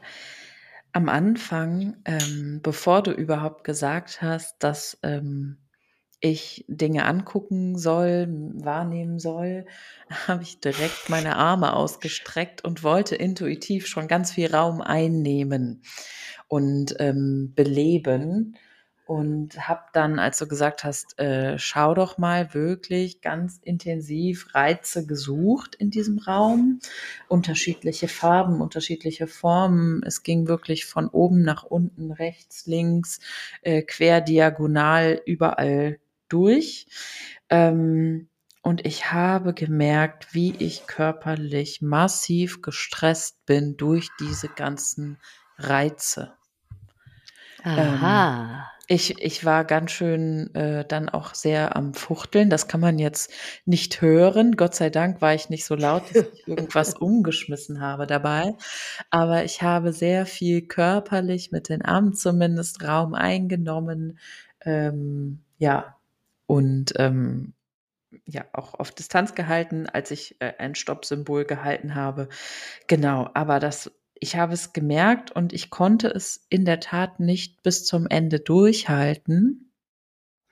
[0.93, 5.59] am Anfang, ähm, bevor du überhaupt gesagt hast, dass ähm,
[6.21, 9.67] ich Dinge angucken soll, wahrnehmen soll,
[10.27, 15.83] habe ich direkt meine Arme ausgestreckt und wollte intuitiv schon ganz viel Raum einnehmen
[16.49, 18.57] und ähm, beleben
[19.07, 25.07] und habe dann, als du gesagt hast, äh, schau doch mal wirklich ganz intensiv Reize
[25.07, 26.81] gesucht in diesem Raum,
[27.29, 30.03] unterschiedliche Farben, unterschiedliche Formen.
[30.05, 33.21] Es ging wirklich von oben nach unten, rechts, links,
[33.63, 36.87] äh, quer, diagonal, überall durch.
[37.51, 38.29] Ähm,
[38.63, 45.19] und ich habe gemerkt, wie ich körperlich massiv gestresst bin durch diese ganzen
[45.59, 46.33] Reize.
[47.63, 48.71] Aha.
[48.71, 52.51] Ähm, ich, ich war ganz schön äh, dann auch sehr am Fuchteln.
[52.51, 53.33] Das kann man jetzt
[53.65, 54.57] nicht hören.
[54.57, 58.55] Gott sei Dank war ich nicht so laut, dass ich irgendwas umgeschmissen habe dabei.
[59.11, 64.19] Aber ich habe sehr viel körperlich mit den Armen zumindest Raum eingenommen.
[64.65, 65.97] Ähm, ja,
[66.47, 67.55] und ähm,
[68.27, 72.29] ja auch auf Distanz gehalten, als ich äh, ein Stoppsymbol gehalten habe.
[72.87, 77.63] Genau, aber das ich habe es gemerkt und ich konnte es in der Tat nicht
[77.63, 79.73] bis zum Ende durchhalten.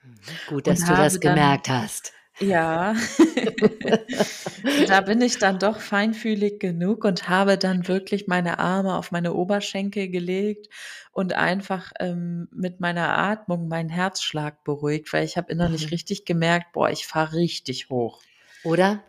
[0.03, 0.11] Mhm,
[0.47, 2.13] gut, dass du das gemerkt dann, hast.
[2.39, 2.95] Ja,
[4.87, 9.33] da bin ich dann doch feinfühlig genug und habe dann wirklich meine Arme auf meine
[9.33, 10.67] Oberschenkel gelegt
[11.11, 15.89] und einfach ähm, mit meiner Atmung meinen Herzschlag beruhigt, weil ich habe innerlich mhm.
[15.89, 18.19] richtig gemerkt, boah, ich fahre richtig hoch.
[18.63, 19.03] Oder?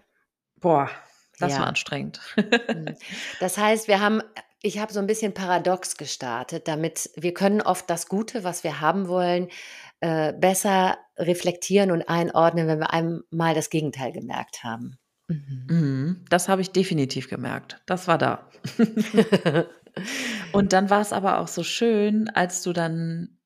[0.60, 0.90] Boah,
[1.38, 1.60] das ja.
[1.60, 2.20] war anstrengend.
[2.36, 2.96] Mhm.
[3.40, 4.22] Das heißt, wir haben
[4.64, 8.80] ich habe so ein bisschen paradox gestartet, damit wir können oft das Gute, was wir
[8.80, 9.48] haben wollen,
[10.00, 14.98] äh, besser reflektieren und einordnen, wenn wir einmal das Gegenteil gemerkt haben.
[15.28, 15.66] Mhm.
[15.68, 16.24] Mhm.
[16.30, 17.82] Das habe ich definitiv gemerkt.
[17.84, 18.48] Das war da.
[20.52, 23.38] und dann war es aber auch so schön, als du dann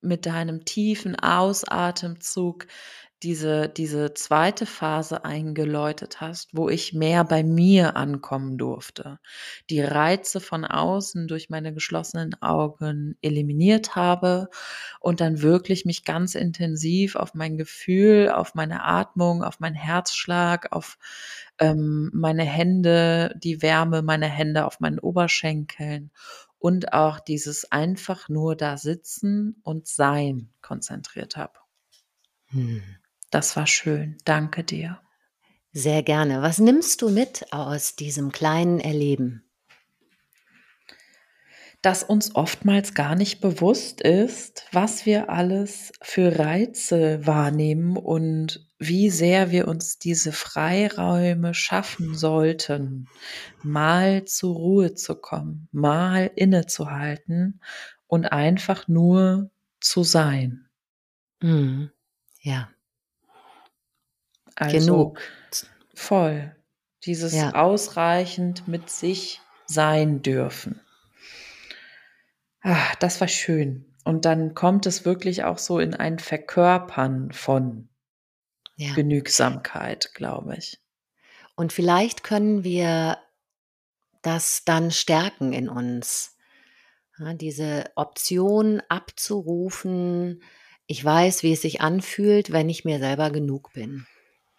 [0.00, 2.66] mit deinem tiefen Ausatemzug
[3.22, 9.18] diese, diese zweite Phase eingeläutet hast, wo ich mehr bei mir ankommen durfte,
[9.70, 14.48] die Reize von außen durch meine geschlossenen Augen eliminiert habe
[15.00, 20.72] und dann wirklich mich ganz intensiv auf mein Gefühl, auf meine Atmung, auf meinen Herzschlag,
[20.72, 20.96] auf
[21.58, 26.12] ähm, meine Hände, die Wärme meiner Hände auf meinen Oberschenkeln
[26.58, 31.58] und auch dieses einfach nur da sitzen und sein konzentriert habe.
[32.50, 32.82] Hm.
[33.30, 34.16] Das war schön.
[34.24, 35.00] Danke dir.
[35.72, 36.42] Sehr gerne.
[36.42, 39.44] Was nimmst du mit aus diesem kleinen Erleben?
[41.82, 49.10] Dass uns oftmals gar nicht bewusst ist, was wir alles für Reize wahrnehmen und wie
[49.10, 53.08] sehr wir uns diese Freiräume schaffen sollten,
[53.62, 57.60] mal zur Ruhe zu kommen, mal innezuhalten
[58.06, 60.68] und einfach nur zu sein.
[61.40, 61.90] Mhm.
[62.40, 62.70] Ja.
[64.58, 65.20] Also Genug.
[65.94, 66.54] voll.
[67.04, 67.54] Dieses ja.
[67.54, 70.80] ausreichend mit sich sein dürfen.
[72.60, 73.84] Ah, das war schön.
[74.04, 77.88] Und dann kommt es wirklich auch so in ein Verkörpern von
[78.76, 78.94] ja.
[78.94, 80.80] Genügsamkeit, glaube ich.
[81.54, 83.18] Und vielleicht können wir
[84.22, 86.36] das dann stärken in uns.
[87.18, 90.42] Ja, diese Option abzurufen,
[90.86, 94.06] ich weiß, wie es sich anfühlt, wenn ich mir selber genug bin.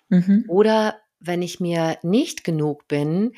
[0.09, 0.45] Mhm.
[0.47, 3.33] Oder wenn ich mir nicht genug bin,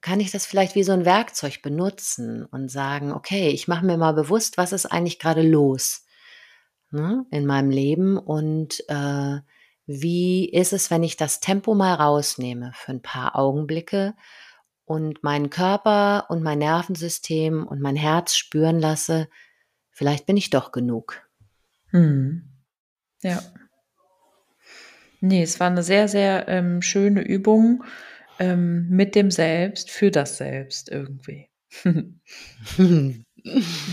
[0.00, 3.96] kann ich das vielleicht wie so ein Werkzeug benutzen und sagen, okay, ich mache mir
[3.96, 6.04] mal bewusst, was ist eigentlich gerade los?
[6.94, 9.40] ne, in meinem Leben und äh,
[9.86, 14.14] wie ist es, wenn ich das Tempo mal rausnehme für ein paar Augenblicke
[14.86, 19.28] und meinen Körper und mein Nervensystem und mein Herz spüren lasse,
[19.90, 21.28] vielleicht bin ich doch genug.
[21.88, 22.48] Hm.
[23.22, 23.42] Ja.
[25.24, 27.82] Nee, es war eine sehr, sehr ähm, schöne Übung
[28.38, 31.48] ähm, mit dem Selbst für das Selbst irgendwie.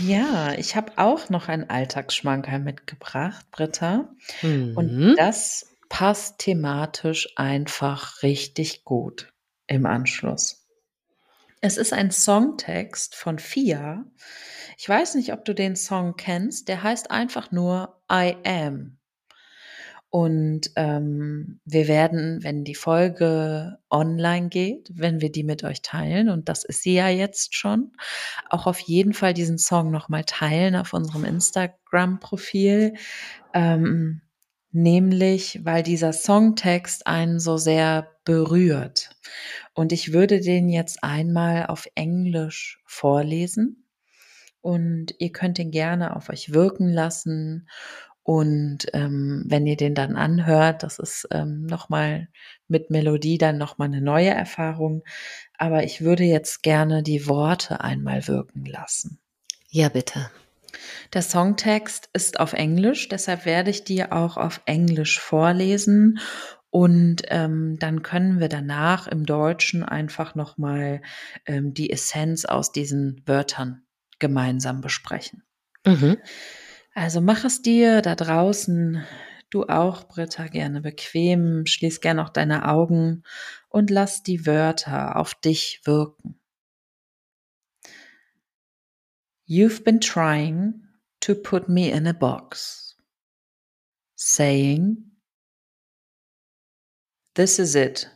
[0.04, 4.10] ja, ich habe auch noch ein Alltagsschmankerl mitgebracht, Britta.
[4.42, 4.76] Mhm.
[4.76, 9.32] Und das passt thematisch einfach richtig gut
[9.66, 10.66] im Anschluss.
[11.62, 14.04] Es ist ein Songtext von Fia.
[14.76, 16.68] Ich weiß nicht, ob du den Song kennst.
[16.68, 18.98] Der heißt einfach nur I Am.
[20.14, 26.28] Und ähm, wir werden, wenn die Folge online geht, wenn wir die mit euch teilen,
[26.28, 27.92] und das ist sie ja jetzt schon,
[28.50, 32.92] auch auf jeden Fall diesen Song nochmal teilen auf unserem Instagram-Profil.
[33.54, 34.20] Ähm,
[34.70, 39.16] nämlich, weil dieser Songtext einen so sehr berührt.
[39.72, 43.88] Und ich würde den jetzt einmal auf Englisch vorlesen.
[44.60, 47.66] Und ihr könnt ihn gerne auf euch wirken lassen
[48.24, 52.28] und ähm, wenn ihr den dann anhört, das ist ähm, nochmal
[52.68, 55.02] mit Melodie dann nochmal eine neue Erfahrung.
[55.58, 59.18] Aber ich würde jetzt gerne die Worte einmal wirken lassen.
[59.70, 60.30] Ja, bitte.
[61.12, 66.18] Der Songtext ist auf Englisch, deshalb werde ich dir auch auf Englisch vorlesen.
[66.70, 71.02] Und ähm, dann können wir danach im Deutschen einfach nochmal
[71.44, 73.82] ähm, die Essenz aus diesen Wörtern
[74.18, 75.42] gemeinsam besprechen.
[75.84, 76.16] Mhm.
[76.94, 79.02] Also mach es dir da draußen,
[79.48, 83.22] du auch, Britta, gerne bequem, schließ gerne auch deine Augen
[83.68, 86.38] und lass die Wörter auf dich wirken.
[89.46, 90.86] You've been trying
[91.20, 92.96] to put me in a box,
[94.14, 95.12] saying,
[97.34, 98.10] This is it,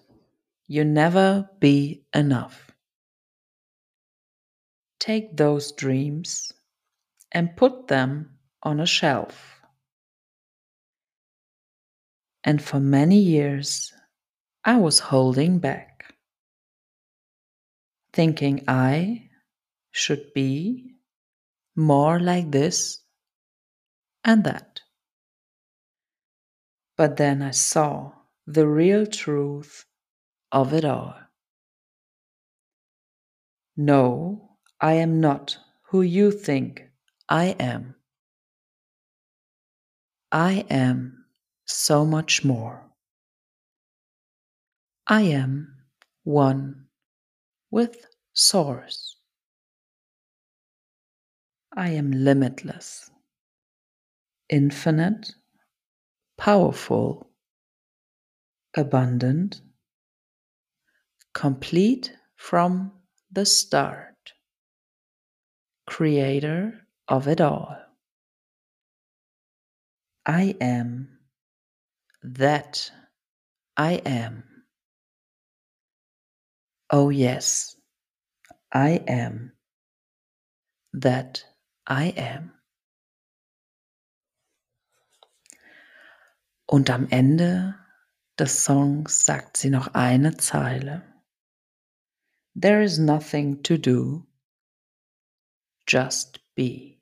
[0.66, 2.72] you never be enough.
[4.98, 6.52] Take those dreams
[7.32, 8.35] and put them
[8.66, 9.60] on a shelf.
[12.42, 13.92] And for many years,
[14.64, 16.14] I was holding back,
[18.12, 19.30] thinking I
[19.92, 20.96] should be
[21.76, 23.02] more like this
[24.24, 24.80] and that.
[26.96, 28.12] But then I saw
[28.46, 29.84] the real truth
[30.50, 31.14] of it all.
[33.76, 35.58] No, I am not
[35.90, 36.90] who you think
[37.28, 37.95] I am.
[40.32, 41.24] I am
[41.66, 42.82] so much more.
[45.06, 45.76] I am
[46.24, 46.86] one
[47.70, 49.16] with Source.
[51.76, 53.10] I am limitless,
[54.48, 55.30] infinite,
[56.36, 57.30] powerful,
[58.76, 59.60] abundant,
[61.34, 62.92] complete from
[63.30, 64.32] the start,
[65.86, 67.85] creator of it all.
[70.26, 71.20] I am
[72.24, 72.90] that
[73.76, 74.42] I am.
[76.90, 77.76] Oh, yes,
[78.72, 79.52] I am
[80.94, 81.44] that
[81.86, 82.52] I am.
[86.68, 87.76] Und am Ende
[88.36, 91.02] des Songs sagt sie noch eine Zeile.
[92.56, 94.26] There is nothing to do,
[95.86, 96.95] just be.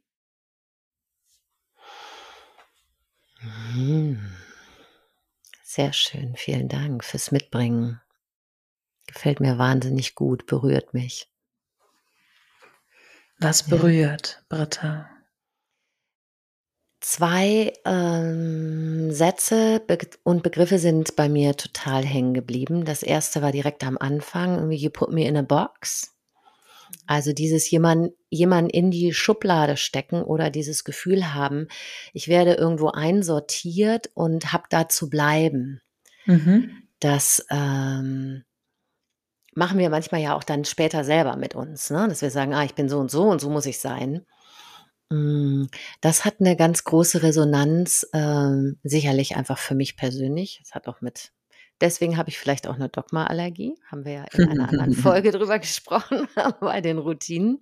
[5.62, 8.00] Sehr schön, vielen Dank fürs Mitbringen.
[9.07, 11.28] Gefällt mir wahnsinnig gut, berührt mich.
[13.38, 14.57] Was berührt, ja.
[14.57, 15.11] Britta?
[17.00, 22.87] Zwei ähm, Sätze Be und Begriffe sind bei mir total hängen geblieben.
[22.87, 26.13] Das erste war direkt am Anfang, You put me in a box.
[27.07, 31.68] Also dieses jemand, jemand in die Schublade stecken oder dieses Gefühl haben,
[32.12, 35.80] ich werde irgendwo einsortiert und habe da zu bleiben.
[36.26, 36.82] Mhm.
[37.01, 38.45] Das ähm,
[39.55, 42.07] machen wir manchmal ja auch dann später selber mit uns, ne?
[42.09, 44.24] dass wir sagen, ah, ich bin so und so und so muss ich sein.
[45.11, 45.66] Mm,
[46.01, 50.61] das hat eine ganz große Resonanz, ähm, sicherlich einfach für mich persönlich.
[50.62, 51.32] Das hat auch mit
[51.81, 53.77] Deswegen habe ich vielleicht auch eine Dogma-Allergie.
[53.91, 56.29] Haben wir ja in einer anderen Folge drüber gesprochen,
[56.61, 57.61] bei den Routinen.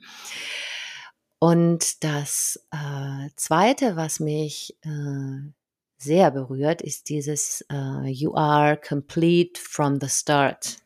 [1.39, 5.51] Und das äh, Zweite, was mich äh,
[5.99, 10.77] sehr berührt, ist dieses äh, You are complete from the start.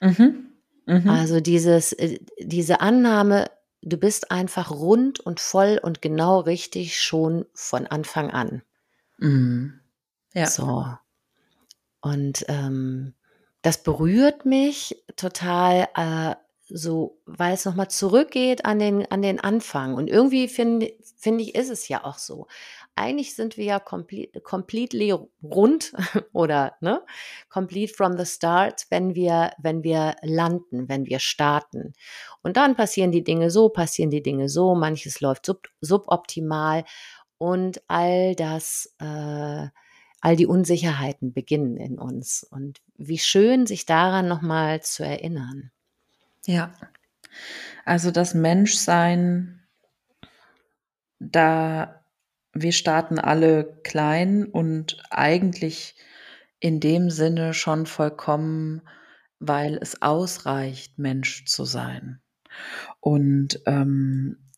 [0.00, 0.52] Mhm.
[0.86, 1.08] Mhm.
[1.08, 3.50] Also dieses, äh, diese Annahme,
[3.82, 8.62] du bist einfach rund und voll und genau richtig schon von Anfang an.
[9.18, 9.80] Mhm.
[10.34, 10.46] Ja.
[10.46, 10.86] So.
[12.02, 13.14] Und ähm,
[13.62, 16.34] das berührt mich total, äh,
[16.68, 19.94] so, weil es nochmal zurückgeht an den, an den Anfang.
[19.94, 22.46] Und irgendwie finde find ich, ist es ja auch so.
[22.96, 25.92] Eigentlich sind wir ja complete, completely rund
[26.32, 27.02] oder ne,
[27.48, 31.94] complete from the start, wenn wir, wenn wir landen, wenn wir starten.
[32.42, 36.84] Und dann passieren die Dinge so, passieren die Dinge so, manches läuft sub, suboptimal
[37.38, 39.68] und all das, äh,
[40.22, 42.46] all die Unsicherheiten beginnen in uns.
[42.48, 45.72] Und wie schön, sich daran nochmal zu erinnern.
[46.46, 46.72] Ja.
[47.84, 49.66] Also das Menschsein,
[51.18, 52.02] da
[52.54, 55.96] wir starten alle klein und eigentlich
[56.60, 58.82] in dem Sinne schon vollkommen,
[59.40, 62.20] weil es ausreicht, Mensch zu sein.
[63.00, 64.51] Und ähm,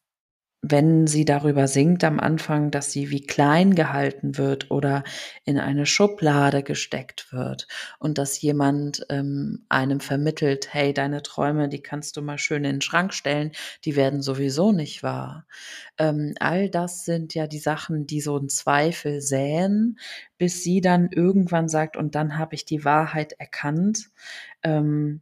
[0.67, 5.05] wenn sie darüber singt am Anfang, dass sie wie klein gehalten wird oder
[5.45, 11.83] in eine Schublade gesteckt wird und dass jemand ähm, einem vermittelt, hey, deine Träume, die
[11.83, 13.53] kannst du mal schön in den Schrank stellen,
[13.85, 15.47] die werden sowieso nicht wahr.
[15.99, 19.99] Ähm, all das sind ja die Sachen, die so einen Zweifel säen,
[20.39, 24.11] bis sie dann irgendwann sagt, und dann habe ich die Wahrheit erkannt.
[24.63, 25.21] Ähm,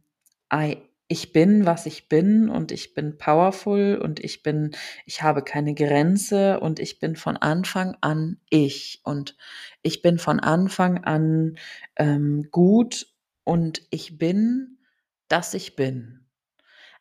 [0.53, 0.77] I
[1.07, 4.71] ich bin, was ich bin und ich bin powerful und ich bin,
[5.05, 9.35] ich habe keine Grenze und ich bin von Anfang an ich und
[9.83, 11.57] ich bin von Anfang an
[11.97, 13.07] ähm, gut
[13.43, 14.79] und ich bin,
[15.27, 16.25] dass ich bin.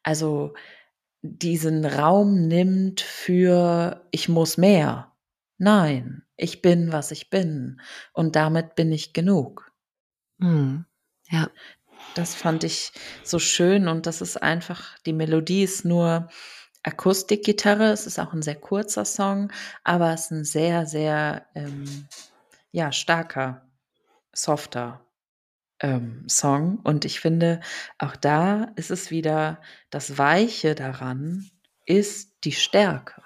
[0.03, 0.55] Also
[1.23, 5.13] diesen Raum nimmt für ich muss mehr.
[5.59, 7.81] Nein, ich bin, was ich bin
[8.13, 9.73] und damit bin ich genug.
[10.41, 10.85] Hm.
[11.31, 11.51] Ja.
[12.15, 12.93] Das fand ich
[13.25, 16.29] so schön und das ist einfach, die Melodie ist nur
[16.83, 17.91] Akustikgitarre.
[17.91, 19.51] Es ist auch ein sehr kurzer Song,
[19.83, 22.07] aber es ist ein sehr, sehr, ähm,
[22.71, 23.67] ja, starker,
[24.33, 25.07] softer
[25.81, 26.81] ähm, Song.
[26.85, 27.61] Und ich finde,
[27.99, 29.61] auch da ist es wieder
[29.91, 31.51] das Weiche daran,
[31.87, 33.23] ist die Stärke.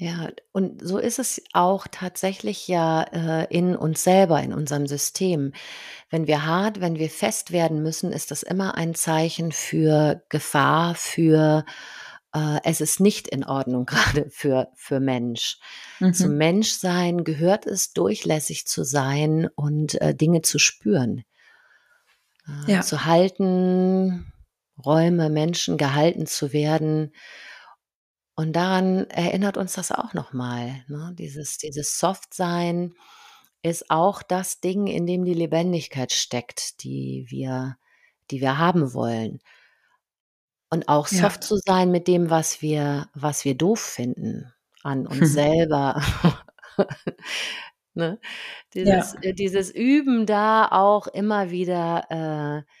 [0.00, 5.52] Ja, und so ist es auch tatsächlich ja äh, in uns selber, in unserem System.
[6.08, 10.94] Wenn wir hart, wenn wir fest werden müssen, ist das immer ein Zeichen für Gefahr,
[10.94, 11.64] für
[12.32, 15.58] äh, es ist nicht in Ordnung gerade für, für Mensch.
[15.98, 16.14] Mhm.
[16.14, 21.24] Zum Menschsein gehört es, durchlässig zu sein und äh, Dinge zu spüren.
[22.46, 22.80] Äh, ja.
[22.82, 24.32] Zu halten,
[24.86, 27.10] Räume, Menschen gehalten zu werden
[28.38, 30.84] und daran erinnert uns das auch nochmal.
[30.86, 31.12] Ne?
[31.18, 32.94] Dieses, dieses Softsein
[33.64, 37.78] ist auch das Ding, in dem die Lebendigkeit steckt, die wir,
[38.30, 39.40] die wir haben wollen.
[40.70, 41.22] Und auch ja.
[41.22, 46.00] soft zu sein mit dem, was wir, was wir doof finden an uns selber.
[47.94, 48.20] ne?
[48.72, 49.14] dieses.
[49.14, 52.72] Äh, dieses Üben da auch immer wieder äh,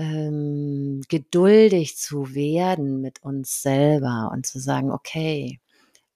[0.00, 5.60] ähm, geduldig zu werden mit uns selber und zu sagen, okay,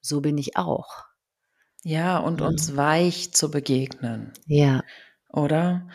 [0.00, 1.04] so bin ich auch.
[1.82, 2.46] Ja, und mhm.
[2.46, 4.32] uns weich zu begegnen.
[4.46, 4.82] Ja.
[5.28, 5.86] Oder?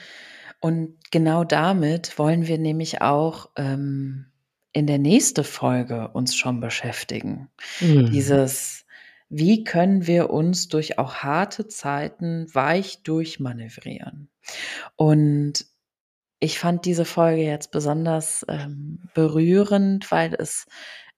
[0.59, 4.27] Und genau damit wollen wir nämlich auch ähm,
[4.71, 7.49] in der nächsten Folge uns schon beschäftigen.
[7.79, 8.11] Mhm.
[8.11, 8.85] Dieses,
[9.29, 14.29] wie können wir uns durch auch harte Zeiten weich durchmanövrieren?
[14.95, 15.65] Und
[16.39, 20.65] ich fand diese Folge jetzt besonders ähm, berührend, weil es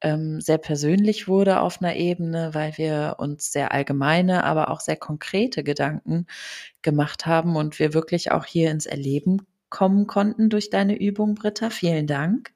[0.02, 4.96] ähm, sehr persönlich wurde auf einer Ebene, weil wir uns sehr allgemeine, aber auch sehr
[4.96, 6.26] konkrete Gedanken
[6.82, 11.70] gemacht haben und wir wirklich auch hier ins Erleben kommen konnten durch deine Übung, Britta.
[11.70, 12.52] Vielen Dank.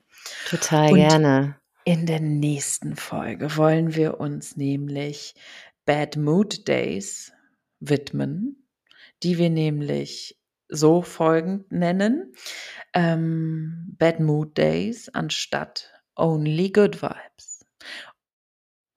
[0.49, 1.55] Total und gerne.
[1.83, 5.35] In der nächsten Folge wollen wir uns nämlich
[5.85, 7.31] Bad Mood Days
[7.79, 8.67] widmen,
[9.21, 10.35] die wir nämlich
[10.67, 12.33] so folgend nennen.
[12.93, 17.65] Ähm, Bad Mood Days anstatt Only Good Vibes.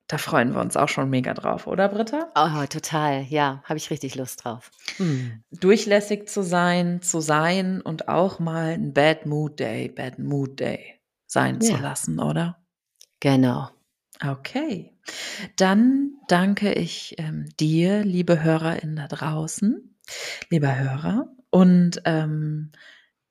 [0.06, 2.32] Da freuen wir uns auch schon mega drauf, oder Britta?
[2.34, 3.24] Oh, total.
[3.24, 4.70] Ja, habe ich richtig Lust drauf.
[4.96, 5.42] Hm.
[5.50, 10.98] Durchlässig zu sein, zu sein und auch mal ein Bad Mood Day, Bad Mood Day
[11.26, 11.76] sein ja.
[11.76, 12.56] zu lassen, oder?
[13.20, 13.68] Genau.
[14.24, 14.96] Okay.
[15.56, 19.94] Dann danke ich ähm, dir, liebe HörerInnen da draußen,
[20.48, 22.72] lieber Hörer, und ähm,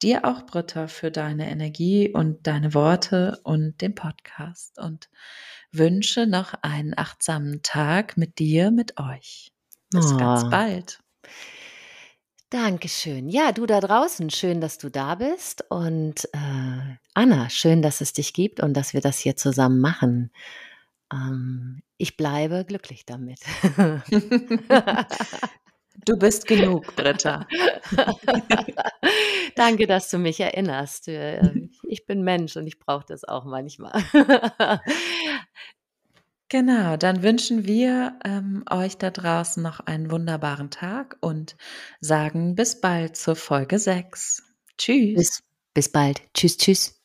[0.01, 5.09] dir auch, Britta, für deine Energie und deine Worte und den Podcast und
[5.71, 9.51] wünsche noch einen achtsamen Tag mit dir, mit euch.
[9.91, 10.17] Bis oh.
[10.17, 10.99] ganz bald.
[12.49, 13.27] Dankeschön.
[13.27, 15.65] Ja, du da draußen, schön, dass du da bist.
[15.69, 20.31] Und äh, Anna, schön, dass es dich gibt und dass wir das hier zusammen machen.
[21.11, 23.39] ähm, ich bleibe glücklich damit.
[26.05, 27.47] Du bist genug, Britta.
[29.55, 31.07] Danke, dass du mich erinnerst.
[31.07, 34.03] Äh, ich bin Mensch und ich brauche das auch manchmal.
[36.49, 41.57] Genau, dann wünschen wir, ähm, euch da draußen noch einen wunderbaren Tag und
[41.99, 44.43] sagen bis bald zur Folge 6.
[44.77, 45.15] Tschüss.
[45.15, 45.43] Bis
[45.73, 46.21] bis bald.
[46.33, 46.96] Tschüss, tschüss.